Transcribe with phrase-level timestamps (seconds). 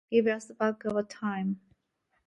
[0.09, 1.59] Give us back our time.